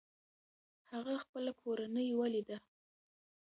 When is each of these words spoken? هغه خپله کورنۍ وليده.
هغه 0.91 1.15
خپله 1.23 1.51
کورنۍ 1.61 2.09
وليده. 2.19 2.57